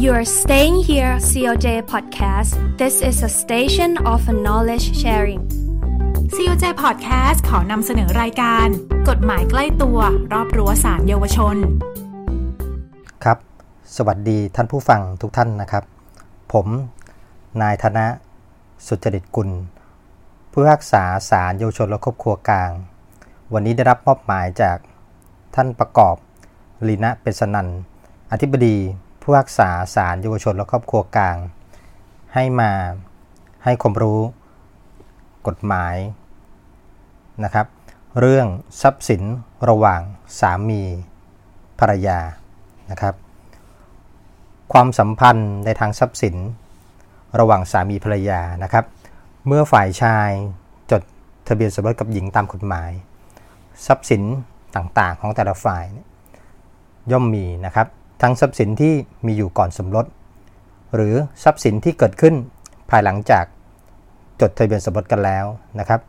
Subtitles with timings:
[0.00, 2.56] You are staying here, COJ Podcast.
[2.78, 5.42] This is a station of knowledge sharing.
[6.34, 8.66] COJ Podcast ขอนำเสนอรายการ
[9.08, 9.98] กฎหมายใกล้ตัว
[10.32, 11.56] รอบรั้วศาลเยาวชน
[13.24, 13.38] ครับ
[13.96, 15.84] สวัสดีท่านผู้ฟังทุกท่านนะครับ
[16.52, 16.66] ผม
[17.62, 18.06] นายธนะ
[18.86, 19.48] สุจริตกุล
[20.50, 22.70] ผู้พิพากษาศาลเยาวชนและครอบครัวกลาง
[23.52, 24.78] วันนี้ได้รับมอบหมายจาก
[25.54, 26.16] ท่านประกอบ
[26.88, 27.68] ลีนะเปสนัน
[28.32, 28.76] อธิบดี
[29.20, 31.36] ผู้พิพากษาศาลเยาวชนและครอบครัวกลาง
[32.34, 32.72] ให้มา
[33.64, 34.20] ให้ความรู้
[35.46, 35.96] กฎหมาย
[37.44, 37.66] นะครับ
[38.20, 38.46] เรื่อง
[38.80, 39.22] ทรัพย์สิน
[39.68, 40.00] ระหว่าง
[40.40, 40.82] สามี
[41.80, 42.18] ภรรยา
[42.90, 43.14] นะครับ
[44.72, 46.36] ความสัมพันธ์ในทางทรัพย์สิน
[47.38, 48.84] ระหว่างสามีภรรยานะครับ
[49.46, 50.30] เมื่อฝ่ายชาย
[50.90, 51.02] จด
[51.48, 52.90] ทะเบียนสมรสกับหญิงตามกฎหมาย
[53.86, 54.22] ทรัพย์สิน
[54.76, 55.84] ต่างๆของแต่ละฝ่าย
[57.10, 57.86] ย่อมมีนะครับ
[58.22, 58.94] ทั้งทรัพย์สินที่
[59.26, 60.06] มีอยู่ก่อนสมรส
[60.94, 62.34] หรือทรัพย์สินที่เกิดขึ้น
[62.90, 63.44] ภายหลังจาก
[64.40, 65.46] จดทะเบียนสมรสกันแล้ว
[65.78, 66.00] นะครับ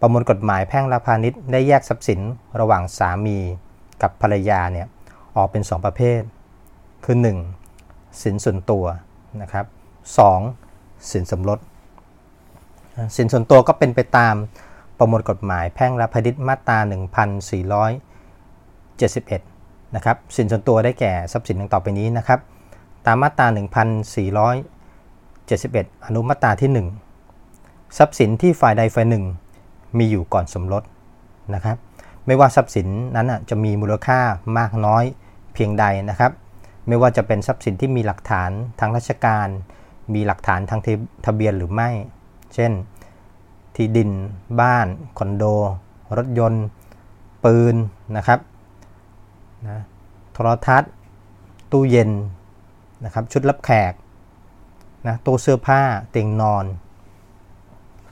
[0.00, 2.20] ประมวลกฎหมายแพ่งและพาณิชย์ได้แยกทรัพย์สิน
[2.60, 3.38] ระหว่างสามี
[4.02, 4.86] กับภรรยาเนี่ย
[5.36, 6.20] ออกเป็น 2 ประเภท
[7.04, 7.16] คือ
[7.70, 8.22] 1.
[8.22, 8.84] สินส่วนตัว
[9.42, 9.66] นะครับ
[10.38, 11.10] 2.
[11.12, 11.58] สินสมรส
[13.16, 14.34] สินส่วนตัวก็เป็นไปตาม
[14.98, 16.88] ประมวลกฎหมายแพ่งและพาณิชย์มาตรา 1471
[19.94, 22.40] นะครับสินส่วนตัวได้แก่ทรัพย์สินดังต่อไปนี้นะครับ
[23.06, 23.46] ตามมาตรา
[24.76, 26.70] 1471 อนุมาตราที่
[27.32, 29.24] 1 ทรัพย์สินที่ฝ่ายใดฝ่ายหนึ่ง
[29.98, 30.82] มีอยู่ก่อนสมรส
[31.54, 31.76] นะครับ
[32.26, 34.20] ไม่ว่าทรัพย์สินนั้นจะมีมูลค่า
[34.58, 35.04] มากน้อย
[35.54, 36.32] เพียงใดนะครับ
[36.86, 39.48] ไม่ว่าจะเป็นทรัพย์สินที่มีหลักฐานทางราชการ
[40.14, 40.80] มีหลักฐานทาง
[41.26, 41.88] ทะเบียนหรือไม่
[42.54, 42.72] เช่น
[43.76, 44.10] ที่ดิน
[44.60, 44.86] บ้าน
[45.18, 45.44] คอนโด
[46.16, 46.64] รถยนต์
[47.44, 47.74] ปืน
[48.16, 48.38] นะครับ
[49.66, 49.80] นะ
[50.32, 50.92] โทรทัศน์
[51.72, 52.10] ตู้เย็น
[53.04, 53.92] นะครับชุดรับแขก
[55.06, 56.64] นะตู้เสื้อผ้าเตียงนอน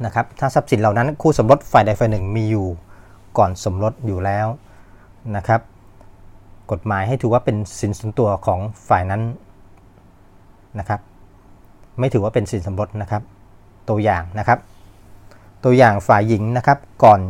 [0.05, 2.67] นะครับถ้าทรัพย์สินเหล่านั้นคู่สมรสฝ่ายใดฝ่ายหนึ่งมีอยู่
[3.39, 4.46] ก่อนสมรสอยู่แล้ว
[5.36, 5.61] นะครับ
[6.70, 9.23] กฎหมายให้ถือว่าเป็นสินส่วนตัวของฝ่ายนั้น
[10.78, 11.01] นะครับ
[11.98, 13.23] ไม่ถือว่าเป็นสินสมรสนะครับ
[13.89, 14.58] ตัวอย่างนะครับ
[15.64, 17.20] ตัวอย่างฝ่ายหญิงนะครับ ก่อน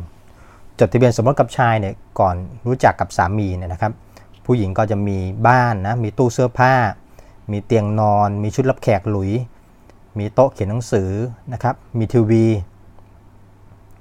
[0.81, 3.93] จดทะเบียนสมรสกับชายเนี่ยก่อนรู้จักกับสามีเนี่ยนะครับ
[4.47, 5.19] ผู้หญิงก็จะมี
[5.49, 6.75] บ้านนะ มีตู้เสื้อผ้า
[7.53, 9.31] มีเตียงนอน มีชุดรับแขกหลุย
[10.19, 11.11] มีโต๊ะเขียนหนังสือ
[11.53, 12.47] นะครับ มีทีวี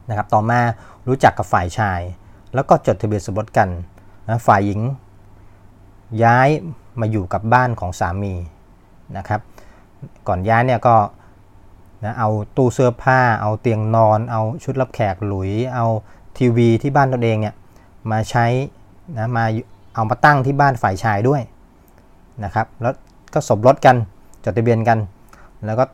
[0.09, 0.59] นะครับต่อมา
[1.07, 2.01] รู้จักกับฝ่ายชาย
[2.53, 3.69] แล้วก็จดทะเบียนสมรสกัน
[4.29, 4.81] นะฝ่ายหญิง
[6.23, 6.49] ย้าย
[6.99, 8.33] มาอยู่กับบ้านของสามี
[9.17, 9.41] นะครับ
[10.27, 10.95] ก่อนย้ายเนี่ยก็
[12.03, 15.85] นะเอาตู้เสื้อผ้า เอาเตียงนอน เอาชุดรับแขกหลุย เอา
[16.37, 17.55] ทีวีที่บ้านตนเองเนี่ย
[18.11, 18.45] มาใช้
[19.17, 19.45] นะมา
[19.95, 21.41] เอามาตั้งที่บ้านฝ่ายชายด้วย
[22.43, 22.93] นะครับแล้ว
[23.33, 23.95] ก็สมรสกัน
[24.43, 24.99] จดทะเบียนกัน
[25.65, 25.85] แล้วก็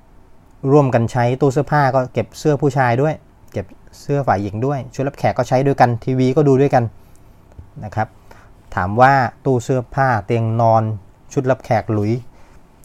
[0.72, 3.14] ร่วมกันใช้ตู้เสื้อผ้าก็เก็บเสื้อผู้ชายด้วย
[3.52, 3.66] เก็บ
[4.02, 6.84] เสื้อฝ่ายหญิงด้วยชุดรับแขกก็ใช้ด้วยกันทีวีก็ดูด้วยกัน
[7.84, 8.08] นะครับ
[8.76, 9.14] ถามว่า
[9.46, 10.84] ตู้เสื้อผ้าเตียงนอน
[11.34, 12.12] ชุดรับแขกหลุย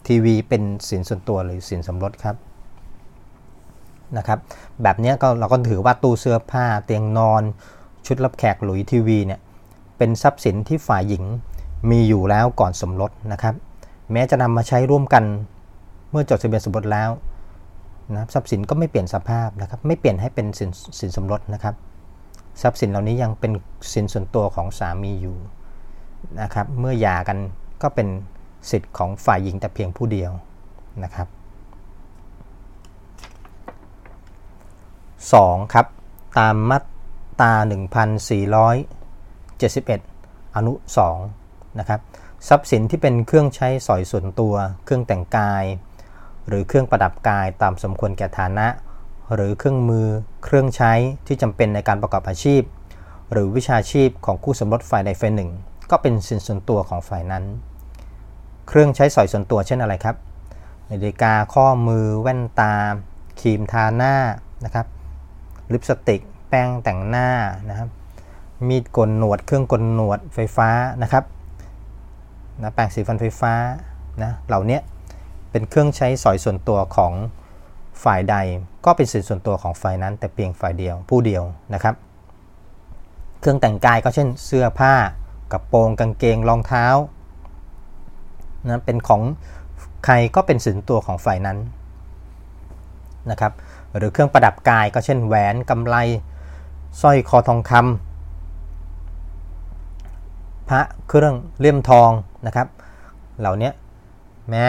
[0.07, 2.35] ทีวีเป็นสินส่วนตัวหรือสินสมรสครับ
[4.17, 4.39] นะครับ
[4.83, 7.41] แบบนี้ก็เราก็ถือว่าตู้เสื้อผ้าเตียงนอน
[8.07, 9.39] ชุดรับแขกหลุยทีวีเนี่ย
[9.97, 11.23] เป็นทรัพย์สินที่ฝ่ายหญิง
[11.89, 13.55] มีอยู่แล้วก่อนสมรสนะครับ
[14.11, 15.23] แม้จะนำมาใช้ร่วมกัน
[16.11, 17.09] เมื่อจดทะเบียนสมรสแล้ว
[18.15, 20.69] นะทรัพย์สินก็ไม่เปลี่ยนสภาพนะครับ ไม่เปลี่ยนให้เป็นสิน
[20.99, 21.75] สินสมรสนะครับ
[22.61, 23.51] ทรัพย์สินเหล่านี้ยังเป็น
[23.93, 25.37] สินส่วนตัวของสามีอยู่
[26.41, 27.37] นะครับ เมื่อหย่ากัน
[27.81, 28.07] ก็เป็น
[28.69, 30.31] สิทธิ์ของฝ่ายหญิงแต่เพียงผู้เดียว
[31.03, 31.27] นะครับ
[35.31, 35.73] 2.
[35.73, 35.85] ครับ
[36.39, 37.53] ตามมาตรา
[39.57, 40.73] 71 อนุ
[41.23, 41.99] 2นะครับ
[42.47, 45.63] ทรัพย์สินที่เป็นเครื่องใช้สอยส่วนตัว เครื่องแต่งกาย
[46.47, 48.67] หรือเครื่องประดับกายตามสมควรแก่ฐานะ
[49.33, 50.07] หรือเครื่องมือ
[50.43, 50.93] เครื่องใช้
[51.27, 52.61] ที่จำเป็นในการประกอบอาชีพ
[53.31, 55.49] หรือวิชาชีพของคู่สมรสฝ่ายใดฝ่ายหนึ่ง
[55.91, 57.43] ก็เป็นสินส่วนตัวของฝ่ายนั้น
[58.67, 60.15] เครื่องใช้สอยส่วนตัวเช่นอะไรครับ
[60.89, 62.73] นาฬิกาข้อมือแว่นตา
[63.39, 64.15] ครีมทาหน้า
[64.65, 64.85] นะครับ
[65.73, 67.29] ลิปสติก แป้งแต่งหน้า
[67.69, 67.89] นะครับ
[68.67, 70.69] มีดกลหนวด เครื่องกลหนวดไฟฟ้า
[71.03, 71.23] นะครับ
[72.61, 73.53] นะแปรงสีฟันไฟฟ้า
[74.23, 74.79] นะเหล่านี้
[75.51, 77.13] เป็นเครื่องใช้สอยส่วนตัวของ
[78.03, 78.35] ฝ่ายใด
[78.85, 81.43] ก็เป็นสินส่วนตัวของฝ่ายนั้น แต่เพียงฝ่ายเดียวผู้เดียว
[81.73, 81.95] นะครับ
[83.39, 84.93] เครื่องแต่งกายก็เช่นเสื้อผ้า
[85.51, 86.85] กระโปรงกางเกงรองเท้า
[88.67, 89.21] นะเป็นของ
[90.05, 91.57] ใครก็เป็นสินตัวของฝ่ายนั้น
[93.31, 93.53] นะครับ
[93.95, 95.95] หรือเครื่องประดับกายก็เช่นแหวนกำไล
[97.01, 98.06] สร้อยคอทองคำ
[100.69, 102.11] พระเครื่องเลี่ยมทอง
[102.47, 102.67] นะครับ
[103.39, 103.71] เหล่านี้
[104.49, 104.65] แม้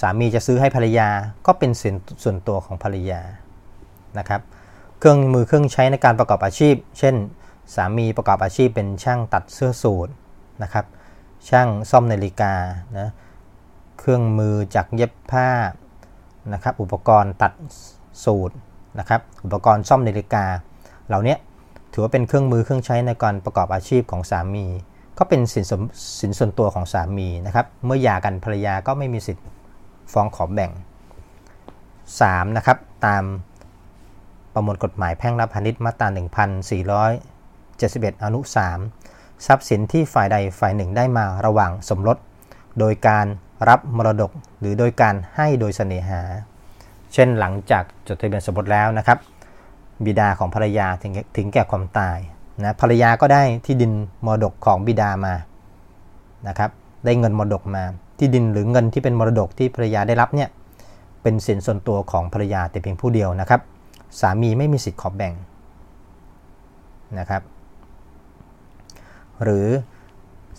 [0.00, 1.08] สามีจะซื้อให้ภรรยา
[1.46, 3.20] ก็เป็นสินส่วนตัวของภรรยา
[4.18, 4.40] นะครับ
[4.98, 7.14] เครื่องมือเครื่องใช้ในการประกอบอาชีพ เช่น
[7.74, 10.08] สามีประกอบอาชีพเป็นช่างตัดเสื้อสูท
[10.62, 10.84] นะครับ
[11.48, 12.54] ช่างซ่อมนาฬิกา
[12.98, 13.08] นะ
[13.98, 15.48] เครื่องมือจักเย็บผ้า
[16.52, 17.52] นะครับ อุปกรณ์ตัด
[18.24, 18.56] สูตร
[18.98, 20.44] นะครับ อุปกรณ์ซ่อมนาฬิกา
[21.08, 21.36] เหล่านี้
[21.98, 24.66] ถือว่าเป็นเครื่องมือเครื่องใช้ในการประกอบอาชีพของสามี
[25.18, 25.72] ก็เป็นสินส
[26.20, 29.44] สินส่วนตัวของสามีนะครับเมื่อหย่ากันภรรยาก็ไม่มีสิทธิ์
[30.12, 30.70] ฟ้องขอแบ่ง
[31.62, 32.56] 3.
[32.56, 33.24] นะครับตาม
[34.54, 36.08] ประมวลกฎหมายแพ่งและพาณิชย์มาตรา
[37.76, 38.40] 1471 อนุ
[38.92, 42.16] 3 ทรัพย์สินที่ฝ่ายใดฝ่ายหนึ่งได้มาระหว่างสมรส
[42.78, 43.26] โดยการ
[43.68, 46.22] รับมรดกหรือโดยการให้โดยเสน่หา
[47.12, 49.18] เช่นหลังจากจดทะเบียนสมรสแล้วนะครับ
[50.04, 52.18] บิดาของภรรยาถึงถึงแก่ความตาย
[52.64, 53.92] นะภรรยาก็ได้ที่ดิน
[54.26, 55.34] มรดกของบิดามา
[56.48, 56.70] นะครับ
[57.04, 57.84] ได้เงินมรดกมา
[58.18, 60.48] ที่ดินหรือเงินที่เป็นมรดกที่ภรรยาได้รับเนี่ย
[61.22, 63.60] เป็นสินส่วนตัวของภรรยาแต่เพียงผู้เดียวนะครับ
[64.20, 65.34] สามีไม่มีสิทธิ์ขอแบ่ง
[67.18, 67.42] นะครับ
[69.42, 69.66] หรือ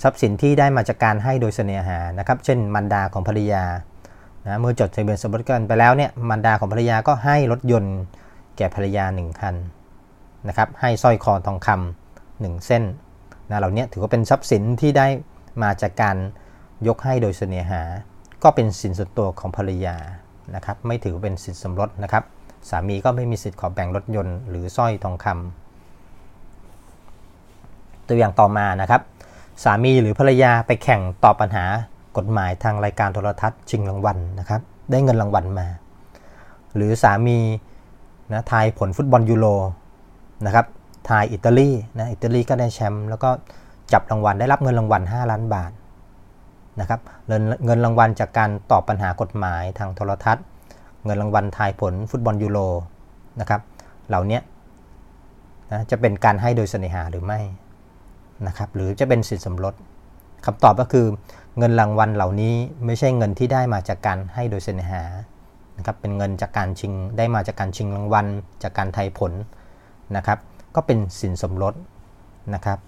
[0.01, 3.63] ทรัพย์สินที่ได้มาจากการให้โดยเสน่หานะครับ เช่นมันดาของภรรยา
[4.45, 7.97] นะเมื่อจดทะเบียนสมรสกันไปแล้วเนี่ยมันดาของภรรยาก็ให้รถยนต์
[8.57, 9.55] แก่ภรรยา1คัน
[10.47, 12.83] นะครับให้สร้อยคอทองคำหนึ่งเส้น
[13.49, 15.07] นะเหล่านี้ถือว่าเป็นทรัพย์สินที่ได้
[15.63, 16.17] มาจากการ
[16.87, 17.81] ยกให้โดยเสน่หา
[18.43, 19.97] ก็เป็นสินส่วนตัวของภรรยา
[20.55, 22.23] นะครับไม่ถือเป็นสินสมรสนะครับ
[22.69, 29.01] สามีก็ไม่มีสิทธิ์ขอแบ่งรถยนต์หรือสร้อยทองคำตัวอย่างต่อมานะครับ
[29.63, 31.65] สามีหรือภรรยาไปแข่งตอบปัญหา
[32.17, 34.61] กฎหมายทางรายการโทรทัศน์ชิงรางวัลนะครับ
[34.91, 35.67] ได้เงินรางวัลมา
[36.75, 37.37] หรือสามี
[38.31, 39.47] นะทายผลฟุตบอลยูโร
[40.45, 40.65] นะครับ
[41.09, 43.29] ทายอิตาลีนะอิตาลีก็ได้แชมป์แล้วก็
[43.93, 45.71] จับรางวัลได้รับเงินรางวัล 5 ล้านบาท
[46.79, 50.45] นะครับเงินรางวัลจากการตอบปัญหากฎหมายทางโทรทัศน์
[51.05, 52.59] เงินรางวัลทายผลฟุตบอลยูโร
[53.39, 53.61] นะครับ
[54.09, 54.39] เหล่านี้
[55.71, 57.39] นะจะเป็นการให้โดยเสน่หาหรือไม่
[58.47, 59.73] นะครับหรือจะเป็นสินสมรส
[60.45, 61.05] คำตอบก็คือ
[61.57, 62.53] เงินรางวัลเหล่านี้
[62.85, 65.03] ไม่ใช่เงินที่ได้มาจากการให้โดยเสน่หา
[65.77, 68.27] นะครับเป็นเงินจากการชิงได้มาจากการชิงรางวัล
[68.63, 69.31] จากการไทยผล
[70.15, 70.39] นะครับ
[70.75, 71.73] ก็เป็นสินสมรส
[72.53, 72.79] นะครับ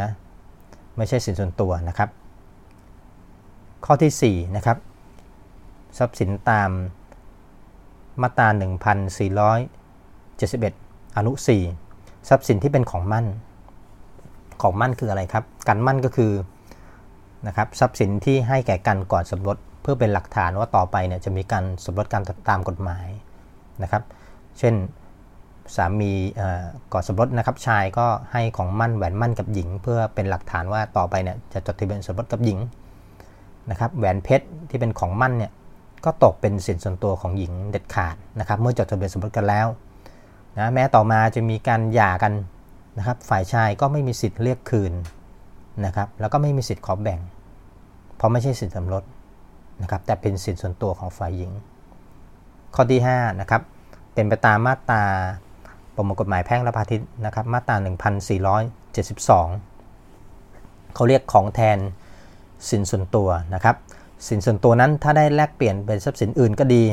[0.00, 0.08] นะ
[0.96, 2.08] ไม่ใช่สินส่วนตัวนะครับ
[3.84, 4.78] ข้อที่4นะครับ
[5.98, 6.70] ทรัพย์สินตาม
[8.22, 8.48] มาตรา
[10.18, 11.32] 1471 อนุ
[11.80, 13.26] 4 ทรัพย์สินที่เป็นของมั่น
[14.62, 16.32] ของมั่นคืออะไรครับ การมั่นก็คือ
[17.46, 23.06] นะครับทรัพย์สินที่ให้แก่กันก่อนสมรส เพื่อเป็นหลักฐานว่าต่อไปเนี่ยจะมีการสมรสกันตามกฎหมาย
[23.82, 24.02] นะครับ
[24.58, 24.74] เช่น
[25.76, 26.12] สามี
[26.92, 32.58] ก่อสมรสนะครับชายก็ให้ของมั่นแหวนมั่นกับหญิง เพื่อเป็นหลักฐานว่าต่อไปเนี่ยจะจดทะเบียนสมรสกับหญิง
[33.70, 35.52] นะครับแหวนเพชรที่เป็นของมั่นเนี่ย
[36.04, 39.66] ก็ตกเป็นสินส่วนตัวของหญิงเด็ดขาดนะครับเมื่อจดทะเบียนสมรสกันแล้ว
[40.58, 42.32] นะแม้ต่อมาจะมีการหย่ากัน
[42.98, 44.92] นะครับฝ่ายชายก็ไม่มีสิทธิ์เรียกคืน
[45.86, 47.20] นะครับแล้วก็ไม่มีสิทธิ์ขอแบ่ง
[48.16, 49.02] เพราะไม่ใช่สินสมรส
[49.82, 51.50] นะครับแต่เป็นสินส่วนตัวของฝ่ายหญิง
[52.74, 53.62] ข้อที่5นะครับ
[54.14, 55.02] เป็นไปตามมาตรา
[55.94, 57.86] ประมวลกฎหมายแพ่งและพาณิชย์นะครับมาตรา 1472
[60.94, 61.78] เขาเรียกของแทน
[62.70, 63.76] สินส่วนตัวนะครับ
[64.28, 66.84] สินส่วนตัวนั้นถ้าได้แลกเปลี่ยนเป็นทรัพย์สินอื่นก็ดี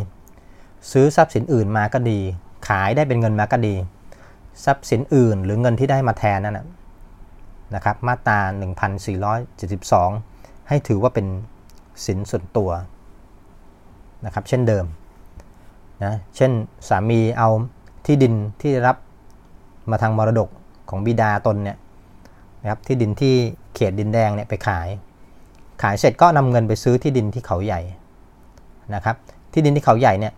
[0.91, 2.19] ซื้อทรัพย์สินอื่นมาก็ดี
[2.67, 3.75] ขายได้เป็นเงินมาก็ดี
[4.65, 6.59] ทรัพย์สินอื่นหรือเงินที่ได้มาแทนนั่น
[7.75, 8.39] นะครับมาตรา
[9.29, 11.25] 1472 ให้ถือว่าเป็น
[12.05, 12.69] สินส่วนตัว
[14.25, 14.85] นะครับ เช่นเดิม
[16.03, 16.51] นะเช่น
[16.89, 17.49] สามีเอา
[18.05, 18.97] ที่ดินที่รับ
[19.91, 20.49] มาทางมรดก
[20.89, 21.77] ของบิดาตนเนี่ย
[22.61, 23.35] นะครับที่ดินที่
[23.75, 24.87] เขตดินแดงเนี่ยไปขาย
[25.81, 27.81] ขายเสร็จก็นำเงินไปซื้อที่ดินที่เขาใหญ่
[28.95, 29.15] นะครับ
[29.53, 30.33] ที่ดินที่เขาใหญ่เนี่ย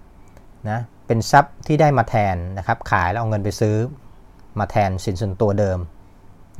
[0.70, 3.76] นะเป็นทรัพย์ที่ได้มาแทนนะครับ ขายแล้วเอาเงินไปซื้อ
[4.60, 5.80] มาแทนสินส่วนตัวเดิม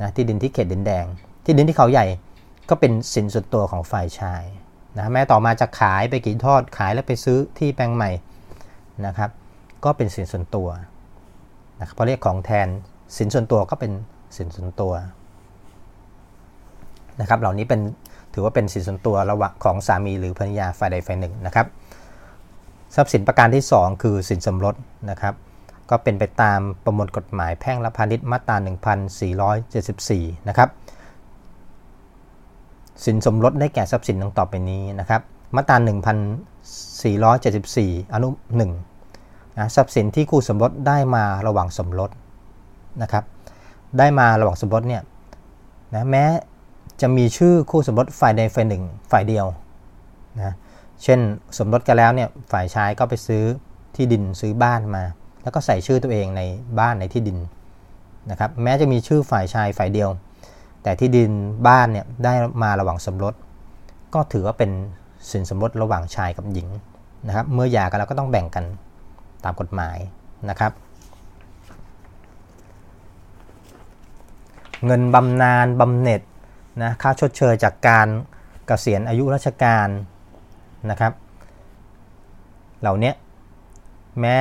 [0.00, 1.04] นะที่ดินที่เขตดินแดง
[1.44, 2.06] ที่ดินที่เขาใหญ่
[2.68, 4.42] ก็เป็นสินส่วนตัวของฝ่ายชาย
[4.98, 8.10] นะแม้ต่อมาจะขายไปกี่ทอดขายแล้วไปซื้อที่แปลงใหม่
[9.06, 9.30] นะครับ
[9.84, 10.68] ก็เป็นสินส่วนตัว
[11.80, 12.68] นะครับพอเรียกของแทน
[13.16, 13.92] สินส่วนตัวก็เป็น
[14.36, 14.92] สินส่วนตัว
[17.20, 17.80] นะครับเหล่านี้เป็น
[18.34, 21.66] ถือว่าเป็นสินส่วนตัวระหว่างของสามีหรือภรรยาฝ่ายใดฝ่ายหนึ่งนะครับ
[22.94, 24.74] ทรัพย์สินประการที่ 2 คือสินสมรส
[25.10, 25.34] นะครับ
[25.90, 28.56] ก็เป็นไปตามประมวลกฎหมายแพ่งและพาณิชย์มาตรา
[29.72, 30.68] 1474 นะครับ
[33.04, 35.20] สินสมรสได้แก่ทรัพย์สินดังต่อไปนี้นะครับ
[35.56, 35.76] มาตรา
[37.36, 38.28] 1474 อนุ
[38.88, 42.10] 1นะทรัพย์สินที่คู่สมรสได้มาระหว่างสมรส
[43.02, 43.24] นะครับ
[43.98, 45.02] ได้มาระหว่างสมรสเนี่ย
[45.94, 46.24] นะแม้
[47.00, 49.46] จะมีชื่อคู่สมรสฝ่ายใดฝ่ายหนึ่งฝ่ายเดียว
[50.36, 50.54] นะ
[51.02, 51.20] เช่น
[51.58, 53.44] สมรสกันแล้วเนี่ยฝ่ายชายก็ไปซื้อ
[53.94, 55.04] ที่ดินซื้อบ้านมา
[55.42, 56.42] แล้วก็ใส่ชื่อตัวเองใน
[56.78, 57.38] บ้านในที่ดิน
[58.30, 60.08] นะครับ แม้จะมีชื่อฝ่ายชายฝ่ายเดียว
[60.82, 61.30] แต่ที่ดิน
[61.66, 62.32] บ้านเนี่ยได้
[62.62, 63.34] มาระหว่างสมรส
[64.14, 64.70] ก็ถือว่าเป็น
[65.30, 66.68] สินสมรสระหว่างชายกับหญิง
[67.26, 68.64] นะครับ เมื่อหย่ากันแล้วก็ต้องแบ่งกัน
[69.44, 69.98] ตามกฎหมาย
[70.50, 70.72] นะครับ
[74.86, 76.22] เงินบำนาญบำเหน็จ
[76.82, 78.08] นะค่าชดเชยจากการ
[78.66, 79.88] เกษียณอายุราชการ
[80.90, 81.12] นะครับ
[82.80, 83.12] เหล่านี้
[84.20, 84.34] แม้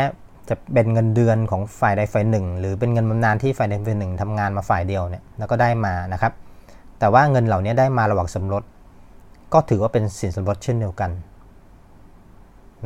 [0.49, 6.33] จะเป็นเงินเดือนของฝ่ายใดฝ่ายหนึ่ง หรือเป็นเงินบำนาญที่ฝ่ายใดฝ่ายหนึ่งทำงานมาฝ่ายเดียวเนี่ยแล้วก็ได้มานะครับ
[6.99, 8.63] แต่ว่าเงินเหล่านี้ได้มาระหว่างสมรส
[9.53, 11.11] ก็ถือว่าเป็นสินสมรสเช่นเดียวกัน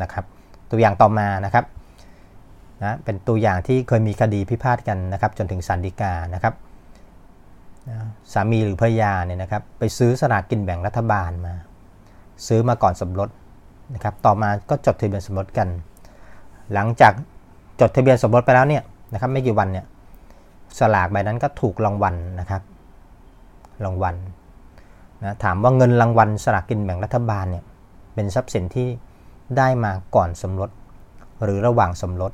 [0.01, 0.25] นะครับ
[0.69, 1.65] ตัวอย่างต่อมานะครับ
[2.83, 6.53] นะเป็นตัวอย่างที่เคยมีคดีพิพาทกันนะครับ จนถึงศาลฎีกานะครับ
[8.33, 11.53] สามีหรือภรรยาเนี่ยนะครับไปซื้อสลากกินแบ่งรัฐบาลมา
[12.47, 13.29] ซื้อมาก่อนสมรส
[13.95, 15.67] นะครับ ต่อมาก็จดทะเบียนสมรสกัน
[16.73, 17.13] หลังจาก
[17.79, 19.85] จดทะเบียนสมรสไปแล้วเนี่ยนะครับไม่กี่วันเนี่ย
[20.79, 22.61] สลากใบนั้นก็ถูกรางวัลนะครับ
[23.85, 24.15] รางวัล
[25.23, 27.63] นะถามว่าเงินรางวัลสลากกินแบ่งรัฐบาลเนี่ย
[28.13, 28.87] เป็นทรัพย์สินที่
[29.57, 30.69] ได้มาก่อนสมรส
[31.43, 32.31] หรือระหว่างสมรส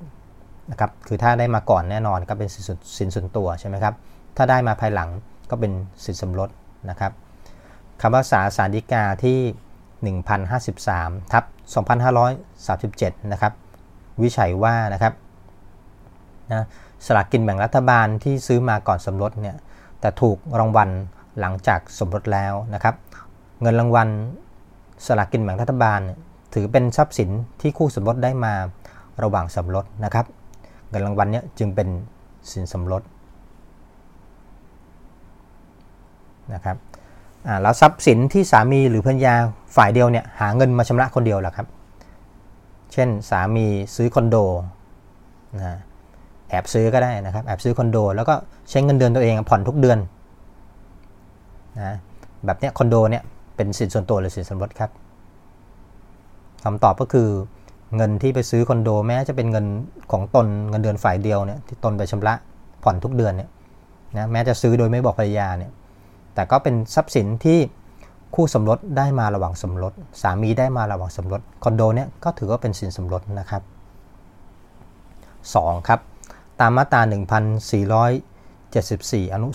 [0.72, 2.50] นะครับคือถ้าได้มาก่อนแน่นอนก็เป็น
[2.98, 3.94] สินส่วนตัวใช่ไหมครับ
[4.38, 5.10] ถ้าได้มาภายหลัง
[5.50, 5.72] ก็เป็น
[6.06, 6.50] สินสมรส
[6.89, 7.12] นะครับ
[8.01, 9.39] คำภาษาสารดีกาที่
[10.36, 11.44] 1053ทับ
[12.38, 13.53] 2537 นะครับ
[14.22, 15.13] วิจัยว่านะครับ
[16.54, 16.66] นะ
[17.06, 19.56] สลากกินแบ่งรัฐบาลที่ซื้อมาก่อนสมรสเนี่ย
[20.00, 20.89] แต่ถูกรางวัล
[21.39, 22.96] หลังจากสมรสแล้วนะครับ
[23.62, 24.08] เงินรางวัล
[25.06, 26.00] สลากกินแบ่งรัฐบาล
[26.54, 27.30] ถือเป็นทรัพย์สิน
[27.62, 28.54] ที่คู่สมรสได้มา
[29.24, 30.25] ระหว่างสมรสนะครับ
[30.89, 31.88] เงินรางวัลเนี้จึงเป็น
[32.51, 33.01] สินสมรส
[36.54, 36.77] นะครับ
[37.62, 39.36] แล้วทรัพย์สินที่สามีหรือภรรยา
[39.75, 41.68] ฝ่ายเดียวเนี่ยหาเงินมาชำระคนเดียวหละครับ
[42.94, 44.38] เช่นสามีซื้อคอนโด
[45.58, 45.80] นะ
[46.50, 48.36] แอบซื้อก็ได้นะครับ แอบซื้อคอนโด แล้วก็
[48.70, 49.98] ใช้เงินเดือนตัวเองผ่อนทุกเดือน
[51.77, 51.96] นะ
[52.46, 53.24] แบบเนี้ยคอนโดเนี่ย
[53.56, 54.89] เป็นสินส่วนตัวหรือสินสมรสครับ
[56.63, 57.27] คำตอบก็คือ
[57.96, 59.66] เงินที่ไปซื้อคอนโดแม้จะเป็นเงิน
[60.12, 62.34] ของตนเงินเดือนฝ่ายเดียวเนี่ยที่ตนไปชำระ
[62.84, 63.50] ผ่อนทุกเดือนเนี่ย
[64.18, 65.72] นะแม้จะซื้อโดยไม่บอกภรรยาเนี่ย
[66.36, 67.60] แต่ก็เป็นทรัพย์สินที่
[68.36, 73.62] คู่สมรสได้มาระหว่างสมรส สามีได้มาระหว่างสมรสคอนโดเนี่ยก็ถือว่าเป็นสินสมรสนะครับ
[74.96, 75.88] 2.
[75.88, 76.00] ครับ
[76.62, 77.02] ตามมาตรา
[78.58, 79.50] 1474 อนุ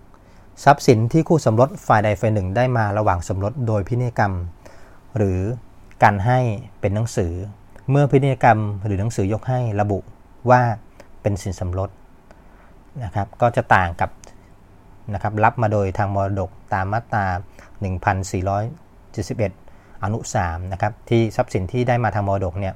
[0.00, 4.32] 2 ทรัพย์สินที่คู่สมรสฝ่ายใดฝ่ายหนึ่งได้มาระหว่างสมรสโดยพินัยกรรม
[5.16, 5.40] หรือ
[6.02, 6.38] การให้
[6.80, 7.32] เป็นหนังสือ
[7.90, 9.98] เมื่อพินัยกรรมหรือหนังสือยกให้ระบุ
[10.50, 10.60] ว่า
[11.22, 11.90] เป็นสินสมรส
[13.04, 14.10] นะครับก็จะต่างกับ
[15.14, 17.24] นะครับรับมาโดยทางมรดกตามมาตรา
[18.84, 22.74] 1471 อนุ3นะครับที่ทรัพย์สินที่ได้มาทางมรดกเนี่ย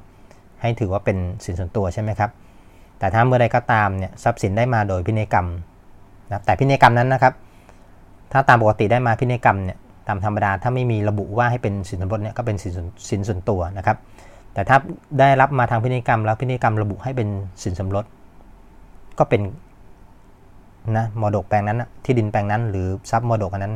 [0.62, 2.30] ให้ถือว่าเป็นสินส่วนตัวใช่ไหมครับ
[3.00, 5.46] แต่ถ้าเมื่อใดก็ตามเนี่ยทรัพย์สินได้มาโดยพินัยกรรม
[6.30, 7.34] นะแต่พินัยกรรมนั้นนะครับ
[8.32, 9.78] ถ้าตามปกติได้มาพินัยกรรมเนี่ย
[10.08, 12.72] ตามธรรมดาถ้าไม่มีระบุว่าให้เป็นสินสมรสเนี่ยก็เป็นสิน
[13.10, 13.96] สินส่วนตัวนะครับ
[14.54, 14.76] แต่ถ้า
[15.18, 17.28] ได้รับมาทางพินัยกรรม แล้วพินัยกรรมระบุให้เป็น
[17.62, 18.04] สินสมรส
[19.18, 19.40] ก็เป็น
[20.96, 23.74] นะมรดกแปลงนั้นที่ดินแปลงนั้น หรือทรัพย์มรดกอันนั้น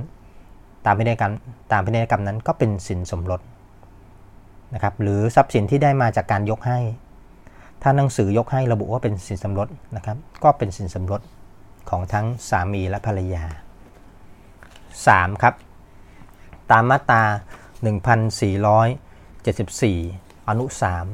[0.87, 1.33] ตามพินัยกรรม
[1.73, 3.41] ตามพินัยกรรมนั้นก็เป็นสินสมรส
[4.75, 6.79] นะครับหรือทรัพย์สินที่ได้มาจากการยกให้
[7.87, 11.21] ถ้าหนังสือยกให้ระบุว่าเป็นสินสมรสนะครับ ก็เป็นสินสมรส
[11.91, 13.45] ของทั้งสามีและภรรยา
[14.65, 15.43] 3.
[15.43, 15.55] ครับ
[16.71, 17.23] ตามมาตรา
[19.25, 20.65] 1474 อนุ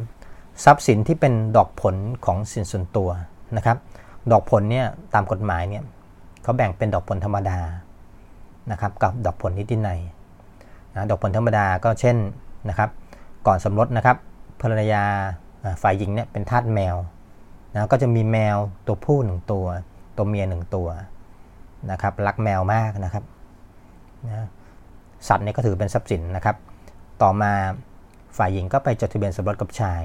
[0.07, 1.95] 3 ทรัพย์สินที่เป็นดอกผล
[2.27, 3.11] ของสินส่วนตัว
[3.57, 3.77] นะครับ
[4.33, 5.83] ดอกผลเนี่ยตามกฎหมายเนี่ย
[6.43, 7.59] เขาแบ่งเป็นดอกผลธรรมดา
[8.71, 10.01] นะครับกับดอกผลนิตินัย
[10.95, 12.17] นะดอกผลธรรมดาก็เช่น
[12.69, 12.91] นะครับ
[13.47, 14.17] ก่อนสมรสนะครับ
[14.63, 15.05] ภรรยา
[15.83, 16.97] ฝ่ายหญิงเนี่ยเป็นทาสแมว
[17.75, 19.67] นะก็จะมีแมวตัวผู้หนึ่งตัว
[20.17, 20.89] ตัวเมียหนึ่งตัว
[21.91, 23.25] นะครับรักแมวมากนะครับ
[24.29, 24.47] นะ
[25.29, 26.57] สัตว์เนี่ยก็ถือเป็นทรัพย์สินนะครับ
[27.23, 27.53] ต่อมา
[28.37, 30.03] ฝ่ายหญิงก็ไปจดทะเบียนสมรสกับชาย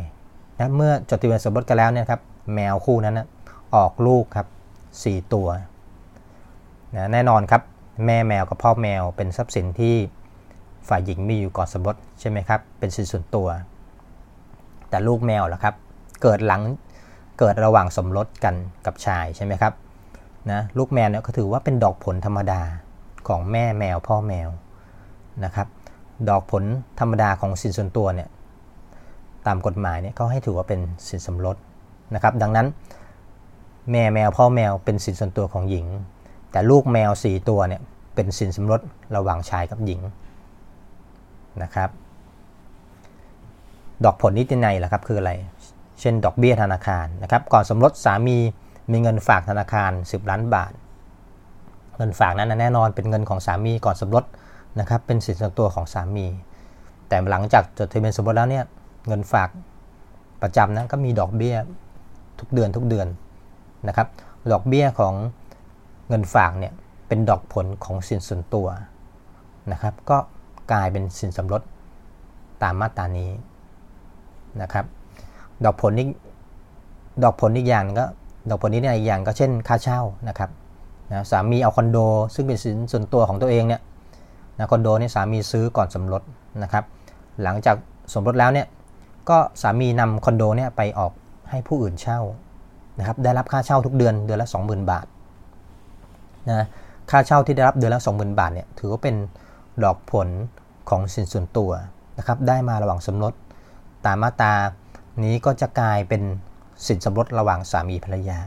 [0.60, 2.22] นะเมื่อจดทะเบียนสมรสกันแล้วเนี่ยครับ
[2.56, 3.28] แมวคู่นั้นนะ
[3.76, 4.48] ออกลูกครับ
[4.90, 5.48] 4 ตัว
[6.96, 7.62] นะแน่นอนครับ
[8.06, 9.96] แม่แมวกับพ่อแมวเป็นทรัพย์สินที่
[10.88, 13.48] ฝ่ายหญิงมีอยู่ก่อนสมรสใช่ไหมครับเป็นสินส่วนตัว
[14.90, 15.76] แต่ลูกแมวล่ะครับ
[16.22, 16.62] เกิดหลัง
[17.40, 19.74] เกิดระหว่างสมรสกันกับชายใช่ไหมครับ
[20.52, 22.62] นะลูกแมวเนี่ยก็ถือว่าเป็นดอกผลธรรมดา
[23.28, 24.50] ของแม่แมวพ่อแมว
[25.46, 25.68] นะครับ
[26.30, 26.64] ดอกผล
[27.00, 28.30] ธรรมดาของสินส่วนตัวเนี่ย
[29.48, 31.58] ตามกฎหมายเนี่ยเขาให้ถือว่าเป็นสินสมรส
[32.16, 32.68] นะครับ ดังนั้น
[33.92, 35.86] แม่แมวพ่อแมวเป็นสินส่วนตัวของหญิง
[36.52, 37.82] แต่ลูกแมว 4 ตัวเนี่ย
[38.16, 38.82] เป็นสินสมรส
[39.16, 40.02] ระหว่างชายกับหญิง
[41.64, 41.90] นะครับ
[44.04, 45.32] ดอกผลนิตินัยล่ะครับคืออะไร
[46.00, 48.38] เช่น ดอกเบี้ยธนาคารนะครับ ก่อนสมรสสามี
[48.92, 50.72] มีเงินฝากธนาคาร 10 ล้านบาท
[51.98, 54.24] เงินฝากนั้นแน่นอนเป็นเงินของสามีก่อนสมรส
[54.80, 56.26] นะครับ เป็นสินส่วนตัวของสามี
[57.08, 58.66] แต่หลังจากจดทะเบียนสมรสแล้วเนี่ย
[59.08, 59.50] เงินฝาก
[60.42, 61.56] ประจำนั้นก็มีดอกเบี้ย
[62.40, 63.08] ทุกเดือนทุกเดือน
[63.88, 64.08] นะครับ
[64.52, 65.14] ดอกเบี้ยของ
[66.10, 66.74] เงินฝากเนี่ย
[67.08, 68.68] เป็นดอกผลของสินส่วนตัว
[69.72, 70.18] นะครับ ก็
[70.72, 71.62] กลายเป็นสินสมรส
[72.64, 73.30] ตามมาตรานี้
[74.62, 74.86] นะครับ
[75.66, 76.10] ดอกผลอีก
[77.24, 78.06] ดอกผลอีกอย่างก็
[78.50, 80.50] ดอกผลนี้อีกอย่างก็เช่นค่าเช่านะครับ
[81.12, 81.98] นะสามีเอาคอนโด
[82.36, 83.82] ซึ่งเป็นสินส่วนตัวของตัวเองเนี่ย
[84.60, 86.22] นะคอนโดนี่สามีซื้อก่อนสมรส
[86.64, 86.84] นะครับ
[87.44, 87.76] หลังจาก
[88.14, 88.68] สมรสแล้วเนี่ย
[89.30, 91.12] ก็สามีนำคอนโดเนี่ยไปออก
[91.50, 92.20] ให้ผู้อื่นเช่า
[93.00, 95.06] นะครับได้รับค่าเช่าทุกเดือนเดือนละ 20,000 บาท
[96.50, 96.68] นะ
[97.12, 99.16] ค่าเช่าที่ได้รับเดือนละ 20,000 บาทเนี่ยถือว่าเป็น
[99.84, 100.28] ดอกผล
[100.90, 101.72] ของสินส่วนตัว
[102.18, 103.34] นะครับได้มาระหว่างสมรส
[104.06, 104.54] ตามมาตา
[105.24, 106.22] นี้ก็จะกลายเป็น
[106.88, 108.40] สินสมรสระหว่างสามีภรรยา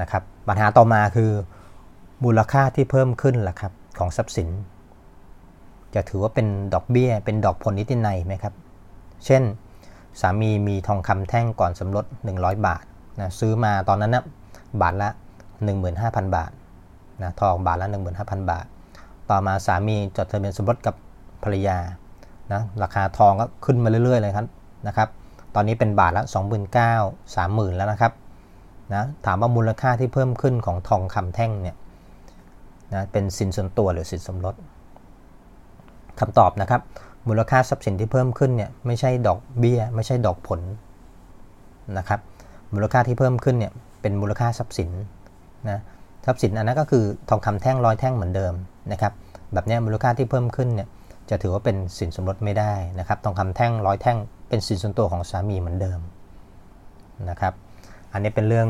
[0.00, 1.30] นะครับปัญหาต่อมาคือ
[2.24, 4.48] มูลค่าที่เพิ่มขึ้นล่ะครับของทรัพย์สิน
[5.94, 8.54] จะถือว่าเป็นดอกเบี้ย เป็นดอกผลนิตินัยไหมครับ
[9.26, 9.42] เช่น
[10.20, 12.04] สามีมีทองคำแท่งก่อนสมรส
[12.34, 12.84] 100 บาท
[13.20, 14.24] นะซื้อมาตอนนั้นนะ
[14.80, 15.10] บาทละ
[15.72, 16.50] 15,000 บาท
[17.22, 18.64] นะทองบาทละ 15,000 บาท
[19.30, 20.94] ต่อมาสามีจดทะเบียนสมรสกับ
[21.42, 21.78] ภรรยา
[22.52, 24.46] นะราคาทองก็ขึ้นมาเรื่อยๆเลยครับ
[24.86, 25.08] นะครับ
[25.54, 26.24] ตอนนี้เป็นบาทละ
[26.84, 28.12] 29,000 30,000 แล้วนะครับ
[28.94, 31.76] นะถามว่ามูลค่าที่เพิ่มขึ้นของทองคำแท่งเนี่ย
[32.94, 34.54] นะเป็นสินส่วนตัวหรือสินสมรส
[36.20, 36.80] คำตอบนะครับ
[37.28, 40.60] มูลค่าทรัพย์สินที่เพิ่มขึ้นเนี่ยไม่ใช่ดอกเบี้ย ไม่ใช่ดอกผล
[41.98, 42.20] นะครับ
[42.74, 44.90] มูลค่าที่เพิ่มขึ้นเนี่ยเป็นมูลค่าทรัพย์สิน
[45.68, 45.80] นะ
[46.24, 48.54] ทรัพย์สินอันนั้นก็คือทองคำแท่งร้อยแท่งเหมือนเดิม
[48.92, 49.12] นะครับ
[49.52, 50.88] แบบนี้มูลค่าที่เพิ่มขึ้นเนี่ย
[51.30, 54.18] จะถือว่าเป็นสินสมรสไม่ได้นะครับทองคำแท่งร้อยแท่ง
[54.48, 56.00] เป็นสินส่วนตัวของสามีเหมือนเดิม
[57.30, 57.52] นะครับ
[58.12, 58.68] อันนี้เป็นเรื่อง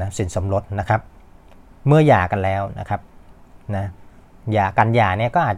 [0.00, 1.00] นะสินสมรสนะครับ
[1.86, 3.00] เมื่อหย่ากันแล้วนะครับ
[3.76, 3.84] นะ
[4.52, 5.56] หย่ากันหย่าเนี่ยก็อาจ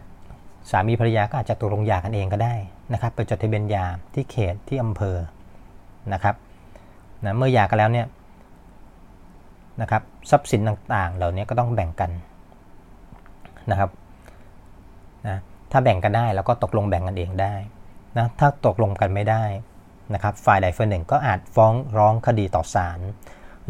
[0.71, 2.53] สามีภรรยาก็อาจจะตกลงหย่ากันเองก็ได้
[2.93, 5.17] นะครับไปจดทะเบียนหย่าที่เขตที่อำเภอ
[6.13, 6.35] นะครับ
[7.25, 8.07] นะเมื่อหย่ากันแล้วเนี่ย
[9.81, 12.11] นะครับทรัพย์สินต่างๆ เหล่านี้ก็ต้องแบ่งกัน
[13.71, 13.89] นะครับ
[15.27, 15.37] นะ
[15.71, 17.55] ถ้าแบ่งกันได้แล้วก็ตกลงแบ่งกันเองได้
[18.17, 19.43] นะถ้าตกลงกันไม่ได้
[20.13, 22.99] นะครับฝ่ายใดฝ่ายหนึ่งก็อาจฟ้องร้องคดีต่อศาล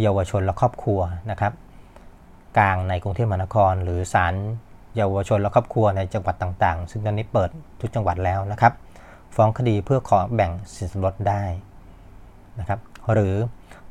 [0.02, 1.54] เยาวชนและครอบครัวนะครับ
[2.58, 4.34] กลางในกรุงเทพมหานคร หรือศาล
[4.96, 8.74] เยาวชนและครอบครัวในจังหวัดต่างๆ ซึ่งตอนนี้เปิดทุกจังหวัดแล้วนะครับ
[9.36, 11.44] ฟ้องคดีเพื่อขอแบ่งสินสมรสได้
[12.60, 12.80] นะครับ
[13.14, 13.36] หรือ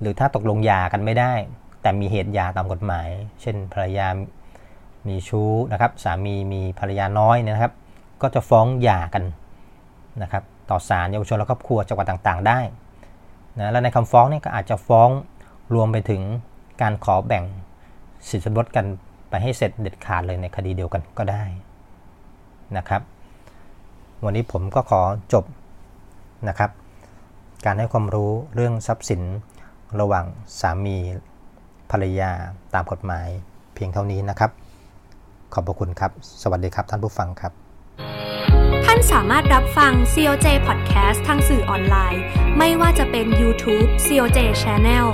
[0.01, 1.33] หรือถ้าตกลงหย่ากันไม่ได้
[1.83, 3.09] แต่มีเหตุหย่าตามกฎหมาย
[3.40, 4.09] เช่นภรรยา
[5.09, 7.73] มีชู้นะครับสามีมีภรรยาน้อยนะครับ
[8.23, 9.25] ก็จะฟ้องหย่ากัน
[10.23, 12.59] นะครับต่อศาลเยาวชนและครอบครัวจังหวัดต่างๆ ได้
[13.59, 15.09] นะและในคำฟ้องนี่ก็อาจจะฟ้อง
[15.75, 16.23] รวมไปถึง
[16.83, 17.45] การขอแบ่ง
[18.29, 18.87] สินสมรสกัน
[19.29, 21.45] ไปให้เสร็จเด็ดขาดเลยในคดีเดียวกันก็ได้
[22.77, 23.03] นะครับ
[24.25, 25.45] วันนี้ผมก็ขอจบ
[26.49, 26.71] นะครับ
[27.64, 29.23] การให้ความรู้เรื่องทรัพย์สิน
[30.01, 30.27] ระหว่าง
[30.61, 30.97] สามี
[31.90, 32.31] ภรรยา
[32.75, 33.29] ตามกฎหมาย
[33.75, 34.51] เพียงเท่านี้นะครับ
[35.55, 36.11] ขอบพระคุณครับ
[36.43, 37.53] สวัสดีครับท่านผู้ฟังครับ
[38.85, 42.23] ท่านสามารถรับฟัง COJ Podcast ทางสื่อออนไลน์
[42.59, 45.07] ไม่ว่าจะเป็น YouTube COJ Channel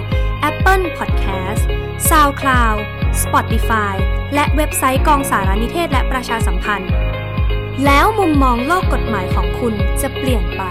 [0.48, 1.62] Apple Podcast
[2.08, 2.78] SoundCloud
[3.22, 3.94] Spotify
[4.34, 6.90] และเว็บไซต์กองสารนิเทศและประชาสัมพันธ์
[7.84, 10.62] แล้วมุมมองโลกกฎหมายของคุณจะเปลี่ยนไป